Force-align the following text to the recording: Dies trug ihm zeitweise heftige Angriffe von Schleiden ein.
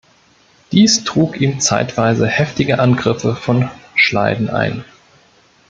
Dies 0.71 1.03
trug 1.03 1.39
ihm 1.39 1.59
zeitweise 1.59 2.25
heftige 2.25 2.79
Angriffe 2.79 3.35
von 3.35 3.69
Schleiden 3.93 4.49
ein. 4.49 4.83